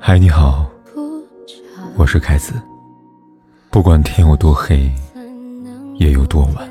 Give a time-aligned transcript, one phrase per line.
[0.00, 0.68] 嗨，你好，
[1.96, 2.52] 我是凯子。
[3.70, 4.90] 不管天有多黑，
[5.98, 6.68] 夜有多晚，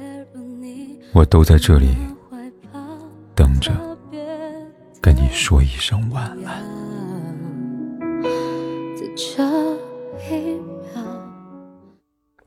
[1.13, 1.95] 我都在这里
[3.33, 3.71] 等着
[4.99, 6.61] 跟你说一声晚安。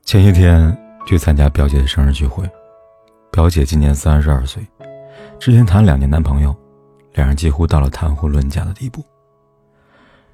[0.03, 0.77] 前些天
[1.07, 2.47] 去参加表姐的生日聚会，
[3.31, 4.63] 表姐今年三十二岁，
[5.39, 6.55] 之前谈两年男朋友，
[7.15, 9.03] 两人几乎到了谈婚论嫁的地步。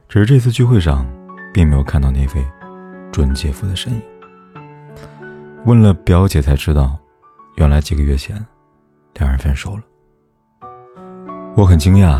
[0.09, 1.05] 只是这次聚会上，
[1.53, 2.45] 并没有看到那位
[3.11, 4.01] 准姐夫的身影。
[5.65, 6.97] 问了表姐才知道，
[7.55, 8.35] 原来几个月前，
[9.13, 9.83] 两人分手了。
[11.55, 12.19] 我很惊讶，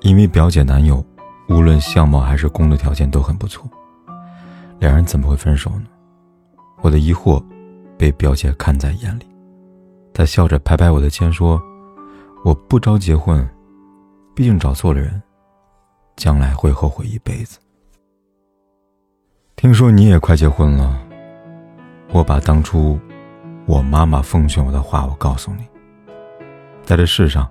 [0.00, 1.02] 因为表姐男友
[1.48, 3.70] 无论相貌还是工作条件都很不错，
[4.80, 5.86] 两人怎么会分手呢？
[6.82, 7.42] 我的疑惑
[7.96, 9.26] 被表姐看在眼里，
[10.12, 11.62] 她笑着拍拍我的肩说
[12.44, 13.48] ：“我不着结婚，
[14.36, 15.20] 毕竟找错了人。”
[16.16, 17.58] 将来会后悔一辈子。
[19.54, 20.98] 听说你也快结婚了，
[22.08, 22.98] 我把当初
[23.66, 25.66] 我妈妈奉劝我的话，我告诉你。
[26.84, 27.46] 在这世上，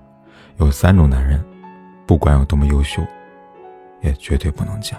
[0.58, 1.46] 有三种男人，
[2.08, 3.04] 不管有多么优秀，
[4.02, 4.98] 也绝对不能嫁。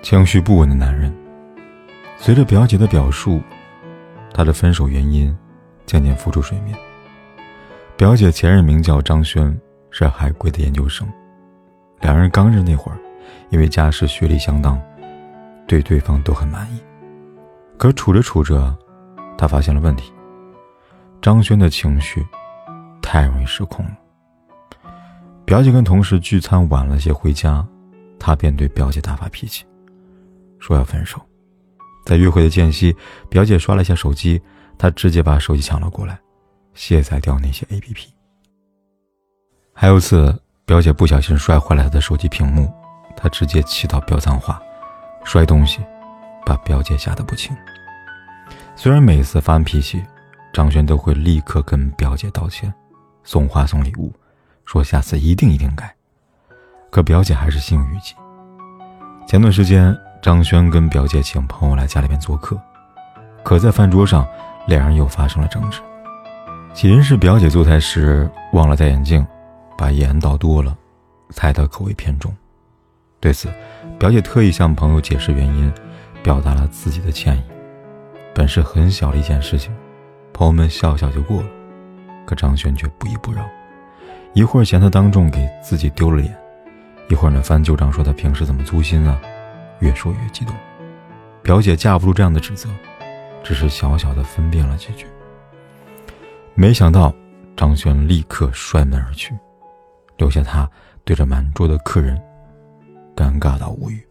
[0.00, 1.12] 情绪不稳的男人。
[2.16, 3.40] 随着表姐的表述，
[4.32, 5.36] 他的分手原因
[5.84, 6.78] 渐渐浮出水面。
[7.96, 9.60] 表姐前任名叫张轩，
[9.90, 11.06] 是海归的研究生。
[12.00, 12.98] 两人刚认那会儿，
[13.50, 14.80] 因为家世、学历相当，
[15.66, 16.80] 对对方都很满意。
[17.76, 18.76] 可处着处着，
[19.36, 20.12] 他发现了问题。
[21.20, 22.24] 张轩的情绪
[23.02, 23.92] 太容易失控了。
[25.44, 27.66] 表姐跟同事聚餐晚了些回家，
[28.18, 29.64] 他便对表姐大发脾气，
[30.58, 31.20] 说要分手。
[32.04, 32.94] 在约会的间隙，
[33.28, 34.40] 表姐刷了一下手机，
[34.76, 36.18] 他直接把手机抢了过来，
[36.74, 38.06] 卸载掉那些 APP。
[39.80, 40.36] 还有次。
[40.66, 42.70] 表姐不小心摔坏了她的手机屏幕，
[43.16, 44.60] 她直接气到飙脏话，
[45.24, 45.80] 摔东西，
[46.44, 47.56] 把表姐吓得不轻。
[48.76, 50.04] 虽然每次发完脾气，
[50.52, 52.70] 张轩都会立刻跟表姐道歉，
[53.24, 54.12] 送花送礼物，
[54.66, 55.94] 说下次一定一定改，
[56.90, 58.14] 可表姐还是心有余悸。
[59.26, 62.60] 前段时间，张轩跟表姐请朋友来家里面做客，
[63.42, 64.28] 可在饭桌上，
[64.66, 65.80] 两人又发生了争执。
[66.74, 69.26] 起因是表姐做菜时忘了戴眼镜。
[69.78, 70.76] 把盐倒多了，
[71.30, 72.34] 菜的口味偏重。
[73.20, 73.48] 对此，
[73.96, 75.72] 表姐特意向朋友解释原因，
[76.20, 77.42] 表达了自己的歉意。
[78.34, 79.72] 本是很小的一件事情，
[80.32, 81.48] 朋友们笑笑就过了。
[82.26, 83.40] 可张轩却不依不饶，
[84.34, 86.36] 一会儿嫌他当众给自己丢了脸，
[87.08, 89.16] 一会儿呢翻旧账说他平时怎么粗心啊，
[89.78, 90.52] 越说越激动。
[91.40, 92.68] 表姐架不住这样的指责，
[93.44, 95.06] 只是小小的分辨了几句。
[96.54, 97.14] 没想到
[97.56, 99.32] 张轩立刻摔门而去。
[100.18, 100.70] 留下他
[101.04, 102.20] 对着满桌的客人，
[103.16, 104.06] 尴尬到无语。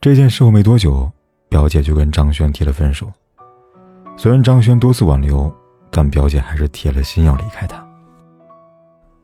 [0.00, 1.10] 这件事后没多久，
[1.48, 3.10] 表姐就跟张轩提了分手。
[4.16, 5.50] 虽然张轩多次挽留，
[5.90, 7.82] 但表姐还是铁了心要离开他。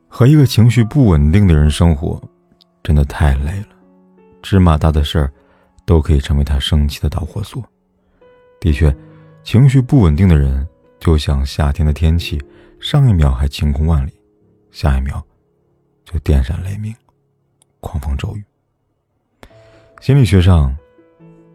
[0.07, 2.21] 和一个情绪不稳定的人生活，
[2.81, 3.67] 真的太累了。
[4.41, 5.31] 芝麻大的事儿，
[5.85, 7.63] 都可以成为他生气的导火索。
[8.59, 8.93] 的确，
[9.43, 10.67] 情绪不稳定的人，
[10.99, 12.41] 就像夏天的天气，
[12.79, 14.11] 上一秒还晴空万里。
[14.71, 15.21] 下一秒，
[16.05, 16.95] 就电闪雷鸣，
[17.81, 18.43] 狂风骤雨。
[19.99, 20.75] 心理学上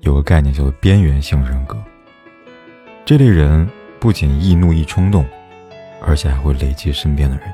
[0.00, 1.82] 有个概念叫做边缘性人格。
[3.04, 3.69] 这类人
[3.99, 5.27] 不仅易怒易冲动，
[6.04, 7.53] 而且还会累积身边的人，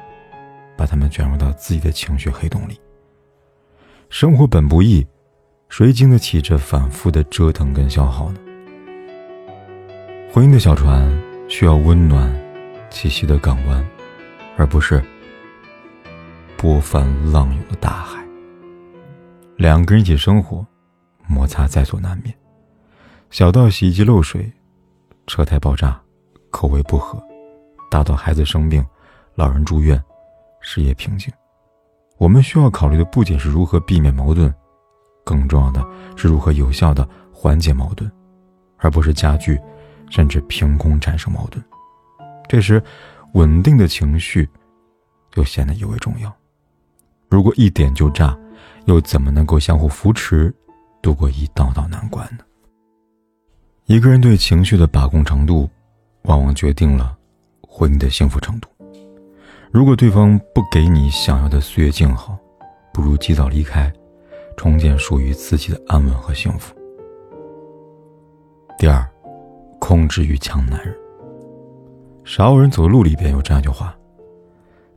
[0.77, 2.81] 把他们卷入到自己的情绪黑洞里。
[4.11, 5.07] 生活本不易，
[5.69, 8.41] 谁经得起这反复的折腾跟消耗呢？
[10.33, 11.09] 婚姻的小船
[11.49, 12.29] 需要温暖
[12.91, 13.87] 栖息的港湾，
[14.57, 15.03] 而不是。
[16.63, 18.25] 波翻浪涌的大海。
[19.57, 20.65] 两个人一起生活，
[21.27, 22.33] 摩擦在所难免。
[23.31, 24.49] 小到洗衣机漏水、
[25.27, 26.01] 车胎爆炸、
[26.51, 27.19] 口味不合；
[27.91, 28.87] 大到孩子生病、
[29.35, 30.01] 老人住院、
[30.61, 31.35] 事业瓶颈。
[32.17, 34.55] 我们需要考虑的不仅是如何避免矛盾，
[35.25, 35.85] 更重要的
[36.17, 38.09] 是如何有效的缓解矛盾，
[38.77, 39.61] 而不是加剧，
[40.11, 41.61] 甚至凭空产生矛盾。
[42.49, 42.81] 这时，
[43.35, 44.49] 稳定的情绪
[45.33, 46.33] 就显得尤为重要。
[47.33, 48.39] 如果一点就炸，
[48.85, 50.55] 又怎么能够相互扶持，
[51.01, 52.45] 度过一道道难关呢？
[53.87, 55.67] 一个人对情绪的把控程度，
[56.25, 57.17] 往往决定了
[57.67, 58.69] 婚姻的幸福程度。
[59.71, 62.37] 如果对方不给你想要的岁月静好，
[62.93, 63.91] 不如及早离开，
[64.55, 66.75] 重建属于自己的安稳和幸福。
[68.77, 69.09] 第二，
[69.81, 70.95] 控制欲强男人。
[72.25, 73.97] 少有人走路里边有这样一句话：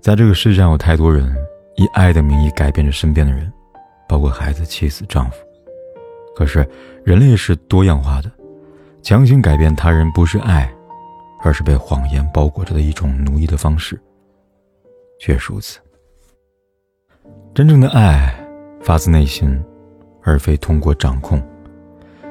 [0.02, 1.34] 在这个世界上，有太多人
[1.76, 3.52] 以爱的名义改变着身边的人，
[4.08, 5.38] 包括孩子、妻子、丈夫。
[6.36, 6.68] 可是，
[7.04, 8.32] 人类是多样化的，
[9.02, 10.70] 强行改变他人不是爱，
[11.42, 14.00] 而是被谎言包裹着的一种奴役的方式。
[15.20, 15.80] 确实如此。
[17.54, 18.36] 真正的爱
[18.82, 19.64] 发自内心，
[20.22, 21.42] 而非通过掌控。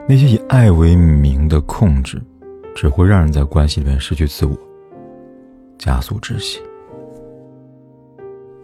[0.06, 2.20] 那些以爱为名的控制，
[2.74, 4.54] 只会让人在关系里面失去自我，
[5.78, 6.60] 加速窒息。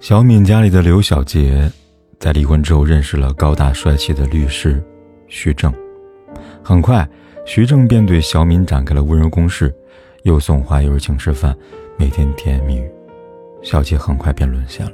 [0.00, 1.70] 小敏家里的刘小杰，
[2.18, 4.82] 在离婚之后认识了高大帅气的律师
[5.28, 5.70] 徐正，
[6.64, 7.06] 很快，
[7.44, 9.70] 徐正便对小敏展开了温柔攻势，
[10.22, 11.54] 又送花又是请吃饭，
[11.98, 12.90] 每天甜言蜜语，
[13.62, 14.92] 小杰很快便沦陷了。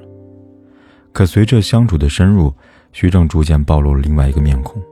[1.12, 2.52] 可随着相处的深入，
[2.90, 4.82] 徐正逐渐暴露了另外一个面孔，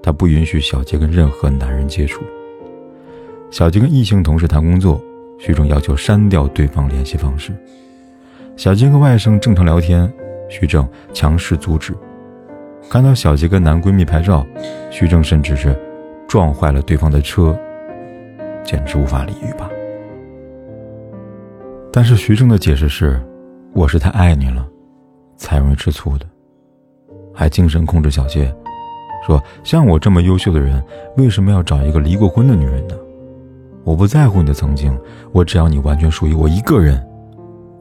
[0.00, 2.22] 他不允许小杰跟任何男人接触。
[3.50, 5.02] 小杰跟异性同事谈工作，
[5.40, 7.52] 徐正要求删掉对方联系方式。
[8.56, 10.10] 小杰跟外甥正常聊天，
[10.48, 11.94] 徐正强势阻止。
[12.88, 14.46] 看到小杰跟男闺蜜拍照，
[14.90, 15.78] 徐正甚至是
[16.26, 17.54] 撞坏了对方的车，
[18.64, 19.68] 简直无法理喻吧。
[21.92, 23.20] 但是徐正的解释是
[23.74, 24.66] ：“我是太爱你了。”
[25.36, 26.24] 才容易吃醋的，
[27.34, 28.50] 还精神控制小杰，
[29.26, 30.82] 说：“像我这么优秀的人，
[31.18, 32.94] 为什么要找一个离过婚的女人呢？
[33.84, 34.98] 我不在乎你的曾经，
[35.32, 37.06] 我只要你完全属于我一个人，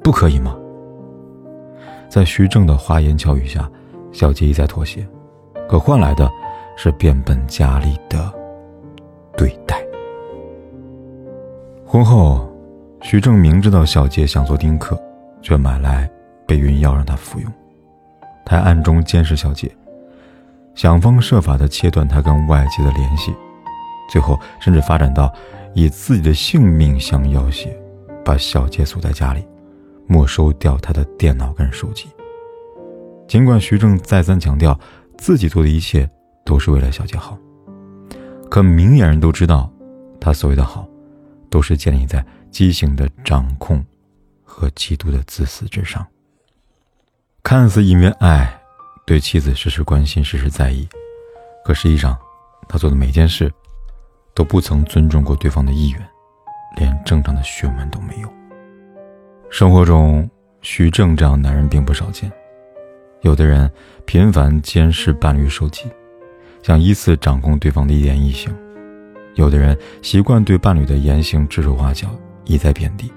[0.03, 0.53] 不可以吗？”
[2.15, 3.69] 在徐正的花言巧语下，
[4.13, 5.05] 小杰一再妥协，
[5.67, 6.31] 可换来的
[6.77, 8.33] 是变本加厉的
[9.35, 9.85] 对待。
[11.85, 12.49] 婚后，
[13.01, 14.97] 徐正明知道小杰想做丁克，
[15.41, 16.09] 却买来。
[16.47, 17.51] 避孕药让他服用，
[18.45, 19.69] 他暗中监视小杰，
[20.73, 23.35] 想方设法的切断他跟外界的联系，
[24.09, 25.29] 最后甚至发展到
[25.73, 27.75] 以自己的性命相要挟，
[28.23, 29.45] 把小杰锁在家里，
[30.07, 32.07] 没收掉他的电脑跟手机。
[33.27, 34.79] 尽管徐正再三强调
[35.17, 36.09] 自己做的一切
[36.43, 37.37] 都是为了小杰好，
[38.49, 39.71] 可明眼人都知道，
[40.19, 40.87] 他所谓的好，
[41.49, 43.83] 都是建立在畸形的掌控
[44.43, 46.05] 和极度的自私之上。
[47.41, 48.59] 看似因为爱，
[49.05, 50.87] 对妻子时时关心、时时在意，
[51.63, 52.17] 可实际上，
[52.67, 53.51] 他做的每件事，
[54.33, 56.09] 都不曾尊重过对方的意愿，
[56.77, 58.29] 连正常的询问都没有。
[59.57, 60.29] 生活中，
[60.61, 62.29] 徐正这样男人并不少见。
[63.21, 63.71] 有的人
[64.03, 65.85] 频繁监视伴侣手机，
[66.61, 68.53] 想依次掌控对方的一言一行；
[69.35, 72.09] 有的人习惯对伴侣的言行指手画脚，
[72.43, 73.07] 一再贬低；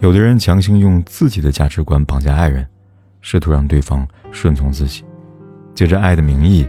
[0.00, 2.68] 有的人强行用自己的价值观绑架爱人。
[3.22, 5.02] 试图让对方顺从自己，
[5.74, 6.68] 借着爱的名义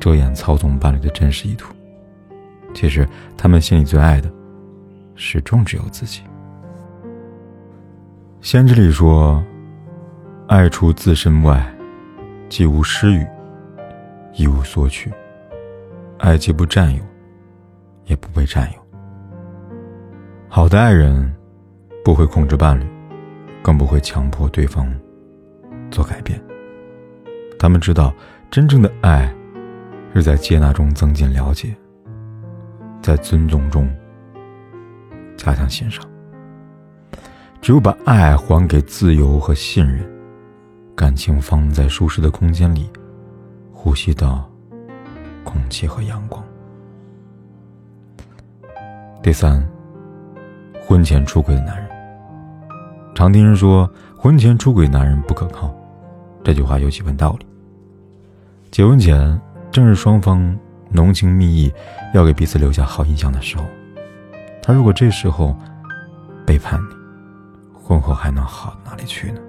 [0.00, 1.72] 遮掩操纵伴侣的真实意图。
[2.74, 4.28] 其实，他们心里最爱的，
[5.14, 6.22] 始终只有自己。
[8.42, 9.40] 先知里说
[10.48, 11.64] ：“爱除自身外，
[12.48, 13.24] 既无施予，
[14.34, 15.12] 亦无索取。
[16.18, 17.00] 爱既不占有，
[18.06, 18.78] 也不被占有。”
[20.50, 21.32] 好的爱人，
[22.04, 22.84] 不会控制伴侣，
[23.62, 24.92] 更不会强迫对方。
[25.88, 26.42] 做改变。
[27.60, 28.12] 他们知道，
[28.50, 29.32] 真正的爱
[30.14, 31.76] 是在接纳中增进了解，
[33.00, 33.88] 在尊重中
[35.36, 36.04] 加强欣赏。
[37.62, 40.04] 只有把爱还给自由和信任，
[40.96, 42.90] 感情放在舒适的空间里，
[43.72, 44.50] 呼吸到
[45.44, 46.42] 空气和阳光。
[49.22, 49.64] 第三，
[50.84, 51.88] 婚前出轨的男人，
[53.14, 55.72] 常听人说，婚前出轨男人不可靠。
[56.42, 57.46] 这句话有几分道理。
[58.72, 60.58] 结婚前正是双方
[60.90, 61.72] 浓情蜜意，
[62.12, 63.64] 要给彼此留下好印象的时候。
[64.60, 65.56] 他如果这时候
[66.44, 67.01] 背叛你，
[67.82, 69.40] 婚后还能好哪里去呢？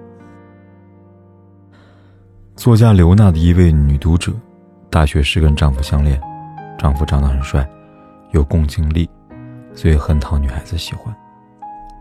[2.56, 4.32] 作家刘娜的一位女读者，
[4.90, 6.20] 大学时跟丈夫相恋，
[6.78, 7.66] 丈夫长得很帅，
[8.32, 9.08] 有共情力，
[9.74, 11.14] 所以很讨女孩子喜欢。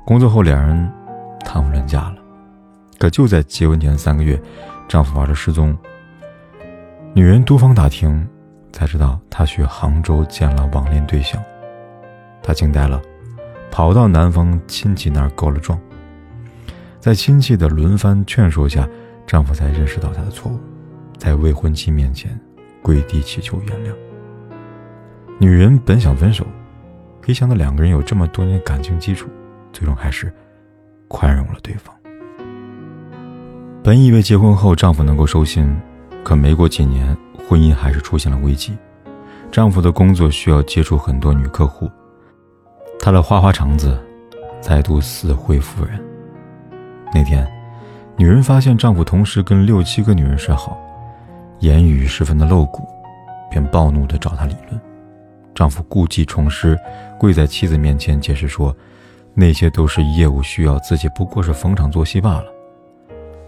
[0.05, 0.91] 工作后两人
[1.45, 2.15] 谈婚论嫁了，
[2.97, 4.41] 可就在结婚前三个月。
[4.87, 5.75] 丈夫玩的失踪，
[7.13, 8.27] 女人多方打听，
[8.71, 11.41] 才知道他去杭州见了网恋对象。
[12.43, 13.01] 她惊呆了，
[13.71, 15.79] 跑到男方亲戚那儿告了状。
[17.03, 18.87] 在亲戚的轮番劝说下，
[19.27, 20.57] 丈夫才认识到他的错误，
[21.17, 22.39] 在未婚妻面前
[22.81, 23.93] 跪地祈求原谅。
[25.37, 26.45] 女人本想分手，
[27.27, 29.27] 没想到两个人有这么多年感情基础，
[29.73, 30.33] 最终还是
[31.09, 31.93] 宽容了对方。
[33.83, 35.75] 本以为结婚后丈夫能够收心，
[36.23, 37.05] 可没过几年，
[37.49, 38.77] 婚姻还是出现了危机。
[39.51, 41.91] 丈夫的工作需要接触很多女客户，
[42.97, 44.01] 他的花花肠子
[44.61, 46.01] 再度死灰复燃。
[47.13, 47.47] 那天，
[48.17, 50.77] 女人发现丈夫同时跟六七个女人睡好，
[51.59, 52.87] 言语十分的露骨，
[53.49, 54.81] 便暴怒的找他理论。
[55.53, 56.75] 丈夫故技重施，
[57.19, 58.75] 跪在妻子面前解释说，
[59.35, 62.45] 那些都是业务需要，自己不过是逢场作戏罢了。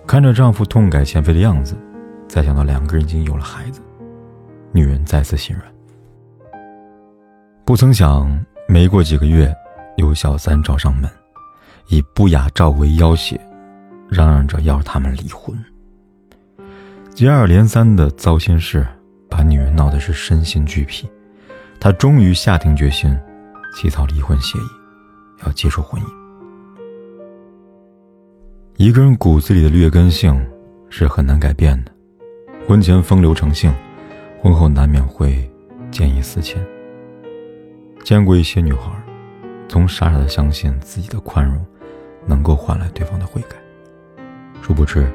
[0.05, 1.75] 看着丈夫痛改前非的样子，
[2.27, 3.81] 再想到两个人已经有了孩子，
[4.71, 5.65] 女人再次心软。
[7.65, 9.51] 不曾想，没过几个月，
[9.97, 11.09] 有小三找上门，
[11.89, 13.35] 以不雅照为要挟，
[14.09, 15.57] 嚷嚷着要他们离婚。
[17.13, 18.85] 接二连三的糟心事，
[19.29, 21.09] 把女人闹得是身心俱疲。
[21.79, 23.17] 她终于下定决心，
[23.75, 24.67] 起草离婚协议，
[25.45, 26.05] 要结束婚姻。
[28.77, 30.45] 一个人骨子里的劣根性
[30.89, 31.91] 是很难改变的，
[32.67, 33.73] 婚前风流成性，
[34.41, 35.49] 婚后难免会
[35.91, 36.61] 见异思迁。
[38.03, 38.91] 见过一些女孩，
[39.69, 41.65] 总傻傻的相信自己的宽容，
[42.25, 43.55] 能够换来对方的悔改，
[44.65, 45.07] 殊不知，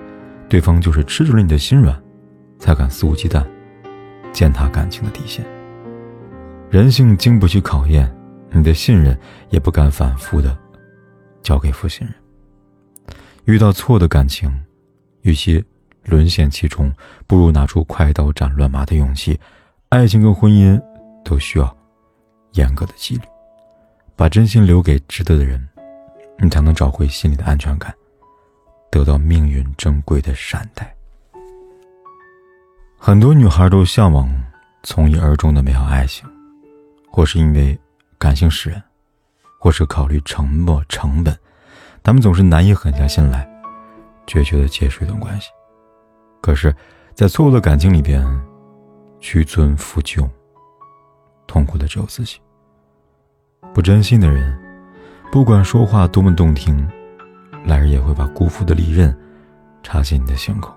[0.48, 2.00] 对方就是吃准了你的心软，
[2.56, 3.44] 才敢肆无忌惮
[4.32, 5.44] 践踏感情的底线。
[6.70, 8.08] 人性经不起考验，
[8.52, 10.56] 你的信任也不敢反复的
[11.42, 12.14] 交给负心人。
[13.44, 14.48] 遇到错的感情，
[15.22, 15.64] 与其
[16.04, 16.94] 沦陷其中，
[17.26, 19.36] 不如拿出快刀斩乱麻的勇气。
[19.88, 20.80] 爱情跟婚姻
[21.24, 21.76] 都需要
[22.52, 23.22] 严格的纪律，
[24.14, 25.68] 把真心留给值得的人，
[26.38, 27.92] 你才能找回心里的安全感，
[28.90, 30.94] 得到命运珍贵的善待。
[32.98, 34.28] 很多女孩都向往
[34.82, 36.28] 从一而终的美好爱情。
[37.12, 37.76] 或是因为
[38.18, 38.80] 感性使然，
[39.58, 41.36] 或是考虑沉没成本，
[42.04, 43.50] 她们总是难以狠下心来，
[44.28, 45.48] 决绝的结束一段关系。
[46.40, 46.72] 可是，
[47.12, 48.24] 在错误的感情里边，
[49.18, 50.30] 屈尊负旧，
[51.48, 52.38] 痛苦的只有自己。
[53.74, 54.56] 不真心的人，
[55.32, 56.88] 不管说话多么动听，
[57.64, 59.16] 来日也会把辜负的利刃
[59.82, 60.74] 插进你的胸口。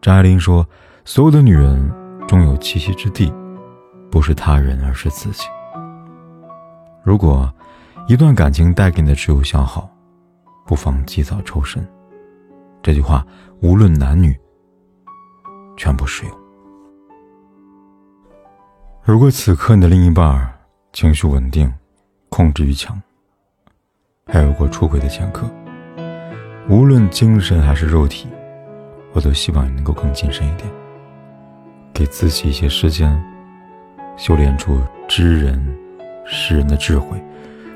[0.00, 0.66] 张爱玲说
[1.04, 1.92] ：“所有的女人
[2.28, 3.32] 终有栖息之地。”
[4.08, 5.44] 不是他人，而是自己。
[7.02, 7.52] 如果
[8.06, 9.90] 一段感情带给你的只有消耗，
[10.64, 11.86] 不妨及早抽身。
[12.82, 13.26] 这句话
[13.60, 14.34] 无论男女，
[15.76, 16.38] 全部适用。
[19.02, 20.50] 如果此刻你的另一半
[20.92, 21.70] 情绪稳定，
[22.30, 22.98] 控制欲强，
[24.28, 25.48] 还有过出轨的前科，
[26.68, 28.26] 无论精神还是肉体，
[29.12, 30.68] 我都希望你能够更谨慎一点，
[31.94, 33.16] 给自己一些时间。
[34.16, 35.62] 修炼出知人、
[36.24, 37.22] 识人的智慧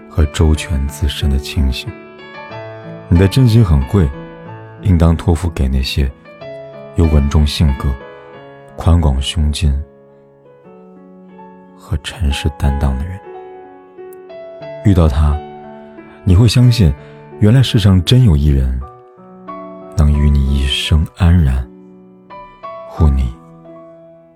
[0.08, 1.88] 和周全自身的清醒。
[3.08, 4.08] 你的真心很贵，
[4.80, 6.10] 应当托付给那些
[6.96, 7.88] 有稳重性格、
[8.74, 9.70] 宽广胸襟
[11.76, 13.20] 和尘世担当的人。
[14.86, 15.38] 遇到他，
[16.24, 16.92] 你会相信，
[17.40, 18.78] 原来世上真有一人，
[19.96, 21.68] 能与你一生安然，
[22.88, 23.34] 护你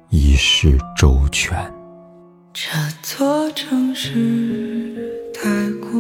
[0.08, 1.56] 一世周全。
[2.52, 2.70] 这
[3.02, 5.90] 座城市太过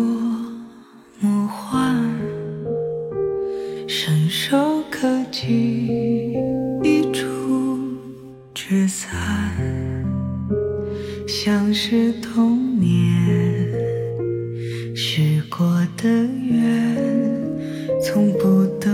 [1.20, 1.94] 魔幻，
[3.86, 6.32] 伸手可及
[6.82, 7.78] 一触
[8.54, 9.14] 即散，
[11.28, 13.13] 像是童年
[15.56, 15.64] 过
[15.96, 16.96] 的远，
[18.02, 18.93] 从不等